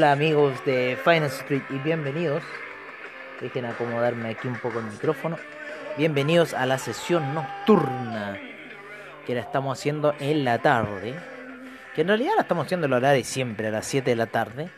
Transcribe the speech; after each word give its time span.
Hola 0.00 0.12
amigos 0.12 0.64
de 0.64 0.98
Finance 1.04 1.42
Street 1.42 1.60
y 1.68 1.74
bienvenidos. 1.74 2.42
Dejen 3.38 3.66
acomodarme 3.66 4.30
aquí 4.30 4.48
un 4.48 4.56
poco 4.56 4.78
el 4.78 4.86
micrófono. 4.86 5.36
Bienvenidos 5.98 6.54
a 6.54 6.64
la 6.64 6.78
sesión 6.78 7.34
nocturna 7.34 8.40
que 9.26 9.34
la 9.34 9.42
estamos 9.42 9.78
haciendo 9.78 10.14
en 10.18 10.42
la 10.42 10.56
tarde. 10.56 11.14
Que 11.94 12.00
en 12.00 12.08
realidad 12.08 12.32
la 12.34 12.40
estamos 12.40 12.64
haciendo 12.64 12.86
a 12.86 12.88
la 12.88 12.96
hora 12.96 13.10
de 13.10 13.24
siempre, 13.24 13.68
a 13.68 13.70
las 13.72 13.84
7 13.88 14.08
de 14.08 14.16
la 14.16 14.24
tarde. 14.24 14.70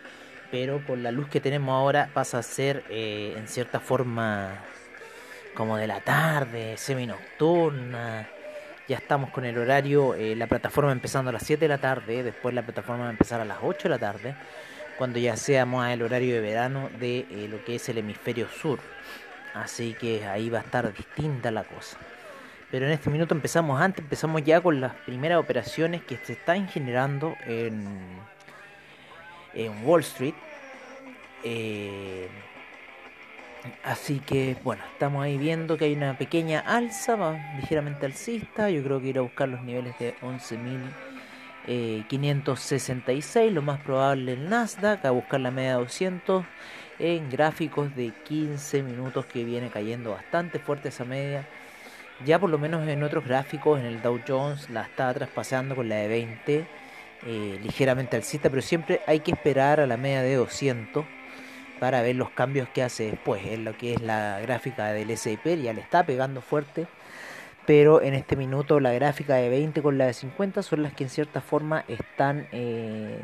Pero 0.50 0.84
con 0.84 1.04
la 1.04 1.12
luz 1.12 1.28
que 1.28 1.38
tenemos 1.38 1.72
ahora 1.72 2.10
pasa 2.12 2.38
a 2.38 2.42
ser 2.42 2.82
eh, 2.90 3.34
en 3.36 3.46
cierta 3.46 3.78
forma 3.78 4.58
como 5.54 5.76
de 5.76 5.86
la 5.86 6.00
tarde, 6.00 6.76
semi 6.76 7.06
nocturna. 7.06 8.28
Ya 8.88 8.96
estamos 8.96 9.30
con 9.30 9.44
el 9.44 9.56
horario, 9.56 10.16
eh, 10.16 10.34
la 10.34 10.48
plataforma 10.48 10.90
empezando 10.90 11.28
a 11.28 11.32
las 11.32 11.44
7 11.44 11.60
de 11.60 11.68
la 11.68 11.78
tarde, 11.78 12.24
después 12.24 12.52
la 12.52 12.62
plataforma 12.62 13.04
va 13.04 13.08
a 13.08 13.12
empezar 13.12 13.40
a 13.40 13.44
las 13.44 13.58
8 13.62 13.84
de 13.84 13.88
la 13.88 13.98
tarde 14.00 14.34
cuando 14.98 15.18
ya 15.18 15.36
seamos 15.36 15.84
al 15.84 16.02
horario 16.02 16.34
de 16.34 16.40
verano 16.40 16.90
de 16.98 17.26
eh, 17.30 17.48
lo 17.50 17.64
que 17.64 17.76
es 17.76 17.88
el 17.88 17.98
hemisferio 17.98 18.48
sur. 18.48 18.78
Así 19.54 19.94
que 19.94 20.24
ahí 20.26 20.48
va 20.48 20.58
a 20.58 20.62
estar 20.62 20.92
distinta 20.94 21.50
la 21.50 21.64
cosa. 21.64 21.98
Pero 22.70 22.86
en 22.86 22.92
este 22.92 23.10
minuto 23.10 23.34
empezamos 23.34 23.80
antes, 23.80 24.02
empezamos 24.02 24.42
ya 24.44 24.60
con 24.60 24.80
las 24.80 24.94
primeras 24.94 25.38
operaciones 25.38 26.02
que 26.02 26.16
se 26.16 26.32
están 26.32 26.68
generando 26.68 27.36
en, 27.46 27.86
en 29.52 29.86
Wall 29.86 30.00
Street. 30.00 30.34
Eh, 31.44 32.28
así 33.84 34.20
que 34.20 34.56
bueno, 34.64 34.82
estamos 34.90 35.22
ahí 35.22 35.36
viendo 35.36 35.76
que 35.76 35.84
hay 35.84 35.92
una 35.92 36.16
pequeña 36.16 36.60
alza, 36.60 37.16
va 37.16 37.36
ligeramente 37.60 38.06
alcista. 38.06 38.70
Yo 38.70 38.82
creo 38.82 39.00
que 39.02 39.08
ir 39.08 39.18
a 39.18 39.22
buscar 39.22 39.50
los 39.50 39.62
niveles 39.62 39.98
de 39.98 40.14
11.000 40.22 41.11
566, 41.66 43.36
eh, 43.36 43.50
lo 43.50 43.62
más 43.62 43.80
probable 43.80 44.32
el 44.32 44.48
Nasdaq, 44.48 45.04
a 45.04 45.10
buscar 45.10 45.40
la 45.40 45.50
media 45.50 45.74
200 45.74 46.44
en 46.98 47.30
gráficos 47.30 47.94
de 47.94 48.12
15 48.24 48.82
minutos 48.82 49.26
que 49.26 49.44
viene 49.44 49.68
cayendo 49.70 50.10
bastante 50.10 50.58
fuerte 50.58 50.88
esa 50.88 51.04
media. 51.04 51.46
Ya 52.24 52.38
por 52.38 52.50
lo 52.50 52.58
menos 52.58 52.86
en 52.88 53.02
otros 53.02 53.24
gráficos, 53.24 53.80
en 53.80 53.86
el 53.86 54.02
Dow 54.02 54.20
Jones 54.26 54.70
la 54.70 54.82
está 54.82 55.12
traspasando 55.12 55.74
con 55.74 55.88
la 55.88 55.96
de 55.96 56.08
20, 56.08 56.66
eh, 57.24 57.60
ligeramente 57.62 58.16
alcista, 58.16 58.50
pero 58.50 58.62
siempre 58.62 59.00
hay 59.06 59.20
que 59.20 59.32
esperar 59.32 59.80
a 59.80 59.86
la 59.86 59.96
media 59.96 60.22
de 60.22 60.34
200 60.34 61.04
para 61.80 62.02
ver 62.02 62.16
los 62.16 62.30
cambios 62.30 62.68
que 62.68 62.82
hace 62.82 63.10
después. 63.10 63.44
En 63.44 63.64
lo 63.64 63.76
que 63.76 63.94
es 63.94 64.00
la 64.00 64.38
gráfica 64.40 64.92
del 64.92 65.10
S&P 65.10 65.62
ya 65.62 65.72
le 65.72 65.80
está 65.80 66.04
pegando 66.04 66.40
fuerte 66.40 66.86
pero 67.66 68.02
en 68.02 68.14
este 68.14 68.36
minuto 68.36 68.80
la 68.80 68.92
gráfica 68.92 69.34
de 69.36 69.48
20 69.48 69.82
con 69.82 69.98
la 69.98 70.06
de 70.06 70.14
50 70.14 70.62
son 70.62 70.82
las 70.82 70.92
que 70.94 71.04
en 71.04 71.10
cierta 71.10 71.40
forma 71.40 71.84
están 71.88 72.48
eh, 72.52 73.20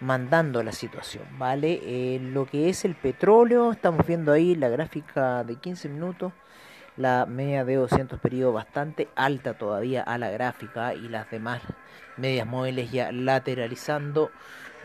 mandando 0.00 0.62
la 0.62 0.72
situación, 0.72 1.24
¿vale? 1.38 1.80
Eh, 1.82 2.20
lo 2.20 2.46
que 2.46 2.68
es 2.68 2.84
el 2.84 2.94
petróleo, 2.94 3.72
estamos 3.72 4.06
viendo 4.06 4.32
ahí 4.32 4.54
la 4.54 4.68
gráfica 4.68 5.42
de 5.44 5.56
15 5.56 5.88
minutos, 5.88 6.32
la 6.96 7.26
media 7.26 7.64
de 7.64 7.76
200 7.76 8.20
periodos 8.20 8.54
bastante 8.54 9.08
alta 9.16 9.54
todavía 9.54 10.02
a 10.02 10.16
la 10.18 10.30
gráfica 10.30 10.94
y 10.94 11.08
las 11.08 11.30
demás 11.30 11.60
medias 12.16 12.46
móviles 12.46 12.90
ya 12.90 13.12
lateralizando 13.12 14.30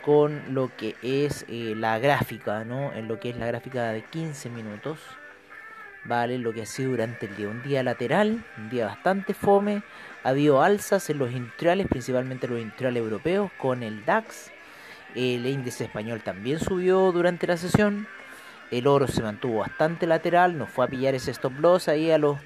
con 0.03 0.53
lo 0.53 0.75
que 0.75 0.95
es 1.03 1.45
eh, 1.47 1.73
la 1.77 1.99
gráfica, 1.99 2.65
¿no? 2.65 2.91
En 2.93 3.07
lo 3.07 3.19
que 3.19 3.29
es 3.29 3.37
la 3.37 3.45
gráfica 3.45 3.91
de 3.91 4.03
15 4.03 4.49
minutos. 4.49 4.99
¿Vale? 6.05 6.37
Lo 6.37 6.53
que 6.53 6.63
ha 6.63 6.65
sido 6.65 6.91
durante 6.91 7.25
el 7.25 7.35
día. 7.35 7.47
Un 7.47 7.63
día 7.63 7.83
lateral, 7.83 8.43
un 8.57 8.69
día 8.69 8.85
bastante 8.85 9.33
fome. 9.33 9.83
Ha 10.23 10.29
habido 10.29 10.61
alzas 10.61 11.09
en 11.09 11.17
los 11.17 11.31
industriales, 11.31 11.87
principalmente 11.87 12.47
los 12.47 12.59
industriales 12.59 13.01
europeos, 13.01 13.51
con 13.57 13.83
el 13.83 14.05
DAX. 14.05 14.51
El 15.15 15.45
índice 15.45 15.85
español 15.85 16.21
también 16.21 16.59
subió 16.59 17.11
durante 17.11 17.47
la 17.47 17.57
sesión. 17.57 18.07
El 18.69 18.87
oro 18.87 19.07
se 19.07 19.21
mantuvo 19.21 19.59
bastante 19.59 20.07
lateral, 20.07 20.57
nos 20.57 20.69
fue 20.69 20.85
a 20.85 20.87
pillar 20.87 21.13
ese 21.13 21.31
stop 21.31 21.59
loss 21.59 21.89
ahí 21.89 22.09
a 22.09 22.17
los, 22.17 22.37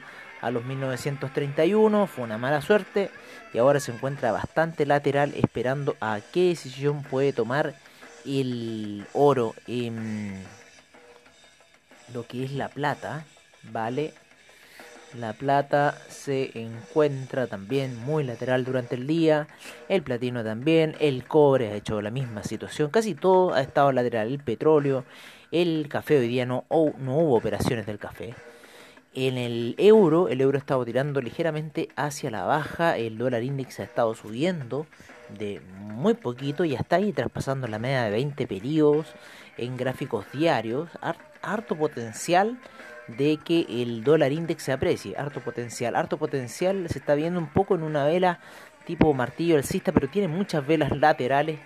a 0.42 0.50
los 0.50 0.66
1931, 0.66 2.08
fue 2.08 2.24
una 2.24 2.40
mala 2.40 2.62
suerte 2.62 3.12
y 3.54 3.60
ahora 3.60 3.80
se 3.80 3.92
encuentra 3.92 4.32
bastante 4.32 4.88
lateral 4.88 5.36
esperando 5.36 5.96
a 6.02 6.20
qué 6.34 6.48
decisión 6.48 7.04
puede 7.04 7.32
tomar 7.32 7.76
el 8.26 9.06
oro 9.14 9.54
en 9.68 10.44
lo 12.12 12.26
que 12.26 12.44
es 12.44 12.52
la 12.52 12.70
plata 12.70 13.24
¿vale? 13.72 14.14
La 15.20 15.32
plata 15.32 15.98
se 16.10 16.52
encuentra 16.60 17.48
también 17.48 17.98
muy 18.06 18.26
lateral 18.26 18.66
durante 18.66 18.96
el 18.96 19.08
día, 19.08 19.48
el 19.88 20.04
platino 20.04 20.44
también, 20.44 20.96
el 21.00 21.26
cobre 21.26 21.70
ha 21.70 21.76
hecho 21.76 22.02
la 22.02 22.12
misma 22.12 22.44
situación, 22.44 22.90
casi 22.90 23.16
todo 23.16 23.54
ha 23.54 23.62
estado 23.62 23.94
lateral, 23.94 24.28
el 24.28 24.40
petróleo, 24.40 25.06
el 25.52 25.88
café 25.90 26.20
hoy 26.20 26.28
día 26.28 26.46
no, 26.46 26.66
no 26.70 27.18
hubo 27.18 27.38
operaciones 27.38 27.86
del 27.86 27.98
café. 27.98 28.36
En 29.14 29.38
el 29.38 29.76
euro, 29.78 30.28
el 30.28 30.42
euro 30.42 30.58
ha 30.58 30.60
estado 30.60 30.84
tirando 30.84 31.22
ligeramente 31.22 31.88
hacia 31.96 32.30
la 32.30 32.44
baja, 32.44 32.98
el 32.98 33.18
dólar 33.18 33.44
índice 33.44 33.84
ha 33.84 33.86
estado 33.86 34.14
subiendo 34.16 34.86
de 35.30 35.62
muy 35.78 36.16
poquito 36.16 36.66
y 36.66 36.74
está 36.74 36.98
ahí 36.98 37.14
traspasando 37.14 37.68
la 37.68 37.80
media 37.80 38.04
de 38.04 38.12
20 38.12 38.48
periodos 38.48 39.08
en 39.58 39.78
gráficos 39.78 40.26
diarios, 40.34 40.90
harto 41.42 41.78
potencial 41.78 42.58
de 43.08 43.38
que 43.38 43.66
el 43.70 44.04
dólar 44.04 44.32
index 44.32 44.64
se 44.64 44.72
aprecie, 44.72 45.16
harto 45.18 45.42
potencial, 45.42 45.96
harto 45.96 46.18
potencial. 46.18 46.88
Se 46.90 47.00
está 47.00 47.16
viendo 47.16 47.40
un 47.40 47.48
poco 47.48 47.76
en 47.76 47.84
una 47.84 48.06
vela 48.06 48.40
tipo 48.86 49.14
martillo 49.14 49.58
alcista, 49.58 49.92
pero 49.92 50.08
tiene 50.10 50.28
muchas 50.28 50.66
velas 50.66 50.96
laterales 50.96 51.60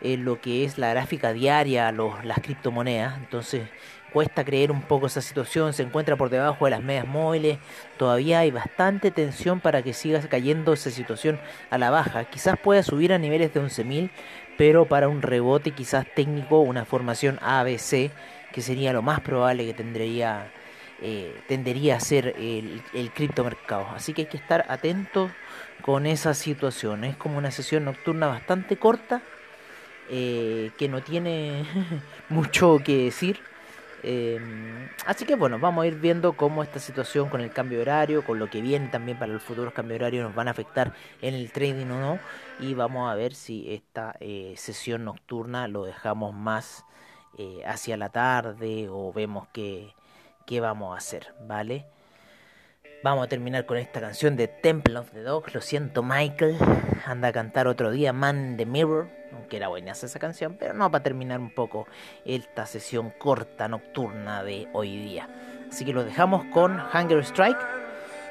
en 0.00 0.24
lo 0.24 0.40
que 0.40 0.64
es 0.64 0.78
la 0.78 0.90
gráfica 0.90 1.32
diaria, 1.32 1.90
los, 1.92 2.24
las 2.24 2.38
criptomonedas, 2.40 3.16
entonces 3.18 3.68
cuesta 4.12 4.44
creer 4.44 4.70
un 4.70 4.82
poco 4.82 5.06
esa 5.06 5.20
situación, 5.20 5.72
se 5.72 5.82
encuentra 5.82 6.16
por 6.16 6.30
debajo 6.30 6.64
de 6.64 6.70
las 6.70 6.82
medias 6.82 7.06
móviles, 7.06 7.58
todavía 7.98 8.40
hay 8.40 8.50
bastante 8.50 9.10
tensión 9.10 9.60
para 9.60 9.82
que 9.82 9.92
siga 9.92 10.20
cayendo 10.20 10.72
esa 10.72 10.90
situación 10.90 11.38
a 11.70 11.78
la 11.78 11.90
baja, 11.90 12.24
quizás 12.24 12.58
pueda 12.58 12.82
subir 12.82 13.12
a 13.12 13.18
niveles 13.18 13.52
de 13.52 13.60
11.000, 13.60 14.10
pero 14.56 14.86
para 14.86 15.08
un 15.08 15.20
rebote 15.20 15.72
quizás 15.72 16.06
técnico, 16.14 16.60
una 16.60 16.84
formación 16.84 17.38
ABC, 17.42 18.10
que 18.52 18.62
sería 18.62 18.92
lo 18.92 19.02
más 19.02 19.20
probable 19.20 19.66
que 19.66 19.74
tendría 19.74 20.50
eh, 21.00 21.42
tendería 21.46 21.96
a 21.96 22.00
ser 22.00 22.34
el, 22.38 22.82
el 22.92 23.12
criptomercado. 23.12 23.86
Así 23.94 24.12
que 24.12 24.22
hay 24.22 24.28
que 24.28 24.36
estar 24.36 24.66
atentos 24.68 25.30
con 25.80 26.06
esa 26.06 26.34
situación. 26.34 27.04
Es 27.04 27.16
como 27.16 27.38
una 27.38 27.52
sesión 27.52 27.84
nocturna 27.84 28.26
bastante 28.26 28.78
corta, 28.78 29.22
eh, 30.10 30.72
que 30.76 30.88
no 30.88 31.00
tiene 31.00 31.64
mucho 32.28 32.80
que 32.84 33.04
decir. 33.04 33.38
Eh, 34.02 34.40
así 35.06 35.24
que 35.24 35.36
bueno, 35.36 35.60
vamos 35.60 35.84
a 35.84 35.86
ir 35.86 35.96
viendo 35.96 36.32
cómo 36.32 36.64
esta 36.64 36.80
situación 36.80 37.28
con 37.28 37.40
el 37.42 37.52
cambio 37.52 37.78
de 37.78 37.82
horario, 37.82 38.24
con 38.24 38.40
lo 38.40 38.50
que 38.50 38.60
viene 38.60 38.88
también 38.88 39.18
para 39.18 39.32
los 39.32 39.42
futuros 39.42 39.72
cambios 39.72 40.00
de 40.00 40.04
horario 40.04 40.22
nos 40.24 40.34
van 40.34 40.48
a 40.48 40.52
afectar 40.52 40.94
en 41.22 41.34
el 41.34 41.52
trading 41.52 41.86
o 41.92 42.00
no. 42.00 42.18
Y 42.58 42.74
vamos 42.74 43.08
a 43.10 43.14
ver 43.14 43.34
si 43.34 43.72
esta 43.72 44.16
sesión 44.56 45.04
nocturna 45.04 45.68
lo 45.68 45.84
dejamos 45.84 46.34
más 46.34 46.84
hacia 47.64 47.96
la 47.96 48.08
tarde 48.08 48.88
o 48.90 49.12
vemos 49.12 49.46
que 49.52 49.92
qué 50.48 50.60
vamos 50.60 50.94
a 50.94 50.96
hacer, 50.96 51.34
¿vale? 51.42 51.84
Vamos 53.04 53.26
a 53.26 53.28
terminar 53.28 53.66
con 53.66 53.76
esta 53.76 54.00
canción 54.00 54.34
de 54.34 54.48
Temple 54.48 54.96
of 54.96 55.10
the 55.10 55.20
Dog. 55.20 55.52
Lo 55.52 55.60
siento, 55.60 56.02
Michael. 56.02 56.56
Anda 57.04 57.28
a 57.28 57.32
cantar 57.32 57.68
otro 57.68 57.90
día 57.90 58.14
Man 58.14 58.56
the 58.56 58.64
Mirror. 58.64 59.10
Aunque 59.34 59.58
era 59.58 59.68
buena 59.68 59.92
esa 59.92 60.18
canción. 60.18 60.56
Pero 60.58 60.72
no, 60.72 60.90
para 60.90 61.04
terminar 61.04 61.38
un 61.38 61.54
poco 61.54 61.86
esta 62.24 62.64
sesión 62.64 63.10
corta, 63.18 63.68
nocturna 63.68 64.42
de 64.42 64.68
hoy 64.72 64.96
día. 64.96 65.28
Así 65.68 65.84
que 65.84 65.92
lo 65.92 66.02
dejamos 66.02 66.46
con 66.46 66.80
Hunger 66.80 67.18
Strike. 67.18 67.87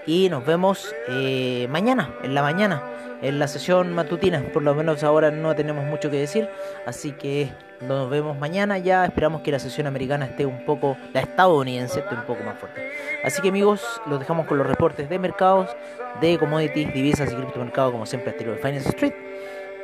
Y 0.07 0.29
nos 0.29 0.45
vemos 0.45 0.95
eh, 1.09 1.67
mañana, 1.69 2.15
en 2.23 2.33
la 2.33 2.41
mañana, 2.41 2.81
en 3.21 3.39
la 3.39 3.47
sesión 3.49 3.93
matutina. 3.93 4.41
Por 4.53 4.63
lo 4.63 4.73
menos 4.73 5.03
ahora 5.03 5.31
no 5.31 5.53
tenemos 5.53 5.83
mucho 5.83 6.09
que 6.09 6.17
decir. 6.17 6.49
Así 6.85 7.11
que 7.11 7.49
nos 7.81 8.09
vemos 8.09 8.39
mañana. 8.39 8.77
Ya 8.77 9.03
esperamos 9.03 9.41
que 9.41 9.51
la 9.51 9.59
sesión 9.59 9.85
americana 9.85 10.25
esté 10.25 10.45
un 10.45 10.63
poco, 10.65 10.95
la 11.13 11.19
estadounidense 11.19 11.99
esté 11.99 12.15
un 12.15 12.21
poco 12.21 12.41
más 12.45 12.57
fuerte. 12.57 12.89
Así 13.25 13.41
que 13.41 13.49
amigos, 13.49 13.83
los 14.05 14.17
dejamos 14.17 14.47
con 14.47 14.57
los 14.57 14.65
reportes 14.65 15.09
de 15.09 15.19
mercados, 15.19 15.75
de 16.21 16.37
commodities, 16.37 16.93
divisas 16.93 17.29
y 17.33 17.35
criptomercados, 17.35 17.91
como 17.91 18.05
siempre, 18.05 18.31
estilo 18.31 18.53
de 18.53 18.59
Finance 18.59 18.87
Street. 18.87 19.13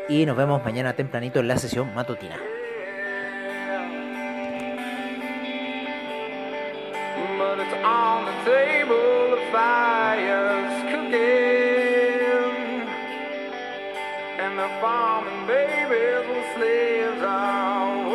Y 0.08 0.26
nos 0.26 0.38
vemos 0.38 0.64
mañana 0.64 0.94
tempranito 0.94 1.42
en 1.42 1.50
la 1.50 1.58
sesión 1.58 1.94
matutina. 1.94 2.38
fire's 9.54 10.82
cooking, 10.92 11.22
and 14.40 14.58
the 14.58 14.68
farming 14.82 15.46
babies 15.46 16.28
will 16.28 16.44
slaves 16.56 17.22
are. 17.22 18.13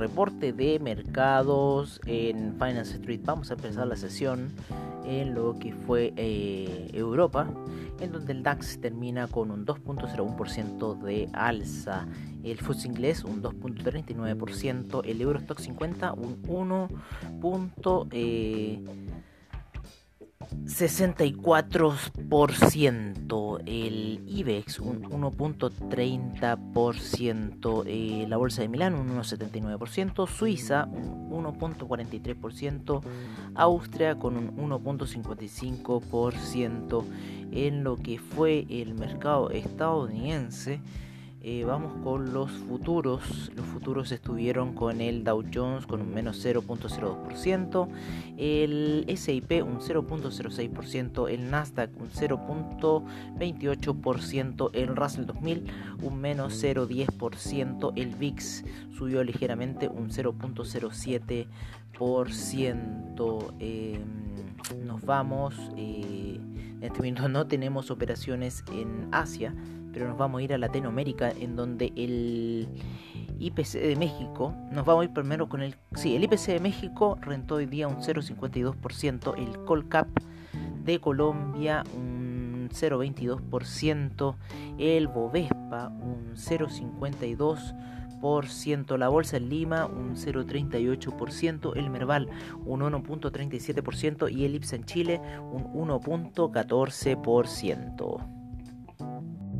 Reporte 0.00 0.54
de 0.54 0.78
mercados 0.78 2.00
en 2.06 2.54
Finance 2.54 2.94
Street. 2.94 3.20
Vamos 3.22 3.50
a 3.50 3.54
empezar 3.54 3.86
la 3.86 3.96
sesión 3.96 4.50
en 5.04 5.34
lo 5.34 5.58
que 5.58 5.74
fue 5.74 6.14
eh, 6.16 6.88
Europa, 6.94 7.46
en 8.00 8.10
donde 8.10 8.32
el 8.32 8.42
DAX 8.42 8.80
termina 8.80 9.26
con 9.26 9.50
un 9.50 9.66
2.01% 9.66 10.98
de 11.02 11.28
alza, 11.34 12.08
el 12.42 12.56
FTSE 12.58 12.88
inglés 12.88 13.24
un 13.24 13.42
2.39%, 13.42 15.02
el 15.04 15.20
Eurostock 15.20 15.58
50 15.58 16.14
un 16.14 16.42
1. 16.48 16.88
64%, 20.64 23.60
el 23.66 24.24
IBEX 24.26 24.80
un 24.80 25.02
1.30%, 25.02 27.84
eh, 27.86 28.26
la 28.28 28.36
Bolsa 28.36 28.62
de 28.62 28.68
Milán 28.68 28.94
un 28.94 29.10
1.79%, 29.10 30.26
Suiza 30.26 30.86
un 30.86 31.30
1.43%, 31.44 33.02
Austria 33.54 34.18
con 34.18 34.36
un 34.36 34.56
1.55%, 34.56 37.04
en 37.52 37.84
lo 37.84 37.96
que 37.96 38.18
fue 38.18 38.66
el 38.70 38.94
mercado 38.94 39.50
estadounidense. 39.50 40.80
Eh, 41.42 41.64
vamos 41.64 41.94
con 42.04 42.34
los 42.34 42.50
futuros. 42.50 43.50
Los 43.56 43.64
futuros 43.64 44.12
estuvieron 44.12 44.74
con 44.74 45.00
el 45.00 45.24
Dow 45.24 45.42
Jones 45.52 45.86
con 45.86 46.02
un 46.02 46.12
menos 46.12 46.44
0.02%, 46.44 47.88
el 48.36 49.06
SIP 49.16 49.64
un 49.64 49.80
0.06%, 49.80 51.30
el 51.30 51.50
Nasdaq 51.50 51.98
un 51.98 52.10
0.28%, 52.10 54.70
el 54.74 54.94
Russell 54.94 55.24
2000 55.24 55.64
un 56.02 56.20
menos 56.20 56.62
0.10%, 56.62 57.94
el 57.96 58.14
VIX 58.16 58.64
subió 58.90 59.24
ligeramente 59.24 59.88
un 59.88 60.10
0.07%. 60.10 61.46
Em, 63.58 64.04
nos 64.86 65.02
vamos. 65.02 65.54
Eh, 65.76 66.38
en 66.38 66.82
este 66.82 66.98
momento 66.98 67.28
no 67.28 67.46
tenemos 67.46 67.90
operaciones 67.90 68.64
en 68.72 69.08
Asia 69.12 69.54
pero 69.92 70.08
nos 70.08 70.18
vamos 70.18 70.40
a 70.40 70.42
ir 70.42 70.52
a 70.52 70.58
Latinoamérica 70.58 71.30
en 71.30 71.54
donde 71.56 71.92
el 71.96 72.68
IPC 73.38 73.80
de 73.80 73.96
México, 73.96 74.54
nos 74.70 74.84
vamos 74.84 75.00
a 75.02 75.04
ir 75.06 75.12
primero 75.12 75.48
con 75.48 75.62
el, 75.62 75.74
sí, 75.94 76.14
el 76.14 76.22
IPC 76.24 76.46
de 76.46 76.60
México 76.60 77.18
rentó 77.20 77.54
hoy 77.56 77.66
día 77.66 77.88
un 77.88 77.96
0,52%, 77.96 79.34
el 79.38 79.64
Colcap 79.64 80.06
de 80.84 81.00
Colombia 81.00 81.82
un 81.94 82.68
0,22%, 82.70 84.36
el 84.78 85.08
Bovespa 85.08 85.88
un 85.88 86.34
0,52%, 86.34 88.98
la 88.98 89.08
Bolsa 89.08 89.38
en 89.38 89.48
Lima 89.48 89.86
un 89.86 90.16
0,38%, 90.16 91.72
el 91.76 91.88
Merval 91.90 92.28
un 92.64 92.80
1,37% 92.80 94.30
y 94.30 94.44
el 94.44 94.54
IPSA 94.56 94.76
en 94.76 94.84
Chile 94.84 95.20
un 95.52 95.64
1,14%. 95.72 98.39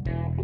Thank. 0.04 0.39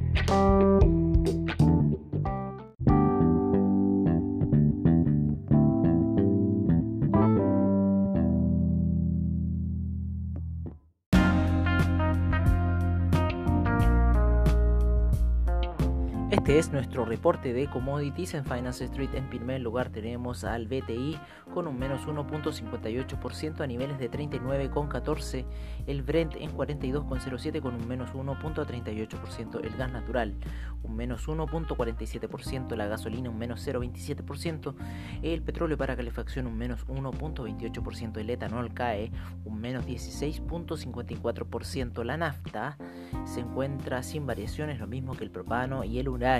Este 16.46 16.60
es 16.60 16.70
nuestro 16.70 17.04
reporte 17.04 17.52
de 17.52 17.66
commodities 17.66 18.34
en 18.34 18.44
Finance 18.44 18.84
Street. 18.84 19.10
En 19.14 19.28
primer 19.28 19.60
lugar 19.60 19.88
tenemos 19.88 20.44
al 20.44 20.68
BTI 20.68 21.18
con 21.52 21.66
un 21.66 21.76
menos 21.76 22.06
1.58% 22.06 23.62
a 23.62 23.66
niveles 23.66 23.98
de 23.98 24.08
39,14. 24.08 25.44
El 25.88 26.04
Brent 26.04 26.36
en 26.36 26.56
42,07 26.56 27.60
con 27.60 27.74
un 27.74 27.88
menos 27.88 28.12
1.38%. 28.12 29.64
El 29.64 29.76
gas 29.76 29.90
natural 29.90 30.36
un 30.84 30.94
menos 30.94 31.26
1.47%. 31.26 32.76
La 32.76 32.86
gasolina 32.86 33.28
un 33.28 33.38
menos 33.38 33.66
0.27%. 33.66 34.76
El 35.22 35.42
petróleo 35.42 35.76
para 35.76 35.96
calefacción 35.96 36.46
un 36.46 36.56
menos 36.56 36.86
1.28%. 36.86 38.18
El 38.18 38.30
etanol 38.30 38.72
cae 38.72 39.10
un 39.44 39.60
menos 39.60 39.84
16.54%. 39.84 42.04
La 42.04 42.16
nafta 42.16 42.78
se 43.24 43.40
encuentra 43.40 44.04
sin 44.04 44.28
variaciones, 44.28 44.78
lo 44.78 44.86
mismo 44.86 45.16
que 45.16 45.24
el 45.24 45.32
propano 45.32 45.82
y 45.82 45.98
el 45.98 46.08
uranio 46.08 46.35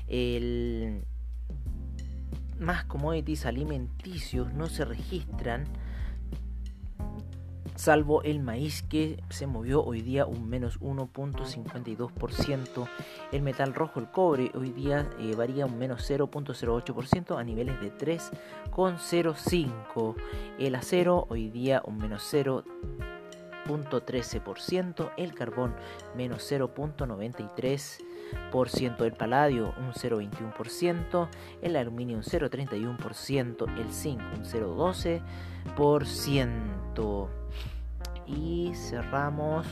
El 0.08 1.06
más 2.70 2.86
commodities 2.86 3.46
alimenticios 3.48 4.54
no 4.54 4.68
se 4.68 4.86
registran, 4.86 5.64
salvo 7.76 8.22
el 8.22 8.42
maíz 8.42 8.84
que 8.84 9.24
se 9.32 9.48
movió 9.48 9.84
hoy 9.84 10.04
día 10.04 10.28
un 10.28 10.48
menos 10.48 10.80
1.52%. 10.80 12.88
El 13.32 13.42
metal 13.42 13.74
rojo, 13.74 14.00
el 14.00 14.12
cobre, 14.12 14.52
hoy 14.54 14.70
día 14.70 15.10
eh, 15.20 15.34
varía 15.36 15.66
un 15.66 15.80
menos 15.80 16.08
0.08% 16.08 17.40
a 17.40 17.44
niveles 17.44 17.82
de 17.82 17.92
3,05. 17.92 20.16
El 20.60 20.76
acero, 20.76 21.26
hoy 21.30 21.50
día 21.50 21.82
un 21.84 21.98
menos 21.98 22.22
0.13%. 23.70 25.12
El 25.18 25.34
carbón, 25.34 25.76
menos 26.16 26.50
0.93% 26.52 29.06
el 29.06 29.14
paladio 29.14 29.74
un 29.78 29.94
0,21%, 29.94 31.30
el 31.62 31.76
aluminio 31.76 32.18
un 32.18 32.24
0,31%, 32.24 33.80
el 33.80 33.92
zinc 33.92 34.22
un 34.36 34.44
0,12% 34.44 37.28
y 38.28 38.72
cerramos 38.76 39.66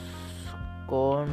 con 0.87 1.27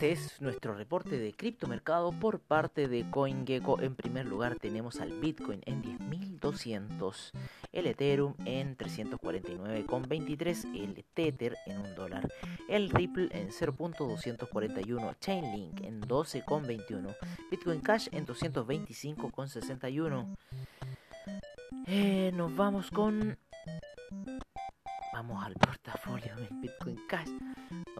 Este 0.00 0.12
es 0.12 0.40
nuestro 0.40 0.74
reporte 0.74 1.18
de 1.18 1.32
criptomercado 1.32 2.12
por 2.12 2.38
parte 2.38 2.86
de 2.86 3.10
CoinGecko. 3.10 3.80
En 3.80 3.96
primer 3.96 4.26
lugar 4.26 4.54
tenemos 4.54 5.00
al 5.00 5.10
Bitcoin 5.10 5.60
en 5.66 5.82
10.200, 5.82 7.32
el 7.72 7.88
Ethereum 7.88 8.34
en 8.44 8.76
349,23, 8.76 10.80
el 10.80 11.04
Tether 11.14 11.56
en 11.66 11.80
1 11.80 11.94
dólar, 11.96 12.32
el 12.68 12.90
Ripple 12.90 13.28
en 13.32 13.48
0.241, 13.48 15.16
Chainlink 15.18 15.80
en 15.80 16.00
12,21, 16.02 17.16
Bitcoin 17.50 17.80
Cash 17.80 18.06
en 18.12 18.24
225,61. 18.24 20.36
Eh, 21.88 22.30
nos 22.36 22.54
vamos 22.54 22.88
con... 22.92 23.36
Vamos 25.12 25.44
al 25.44 25.54
portafolio 25.54 26.36
de 26.36 26.46
Bitcoin 26.60 27.00
Cash. 27.08 27.30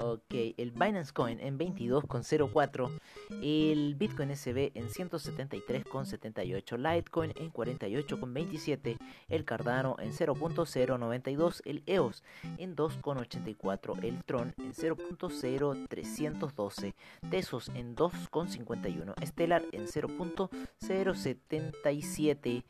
Ok, 0.01 0.33
el 0.57 0.71
Binance 0.71 1.13
Coin 1.13 1.41
en 1.41 1.59
22,04, 1.59 3.01
el 3.43 3.97
Bitcoin 3.97 4.37
SB 4.37 4.71
en 4.75 4.91
173,78, 4.91 6.79
Litecoin 6.79 7.33
en 7.37 7.53
48,27, 7.53 8.97
el 9.29 9.45
Cardano 9.45 9.97
en 9.99 10.13
0.092, 10.13 11.63
el 11.65 11.83
EOS 11.87 12.23
en 12.59 12.77
2,84, 12.77 14.05
el 14.05 14.23
Tron 14.23 14.55
en 14.59 14.73
0.0312, 14.73 16.95
Tesos 17.29 17.69
en 17.75 17.97
2,51, 17.97 19.27
Stellar 19.27 19.65
en 19.73 19.89
0.077, 19.89 22.63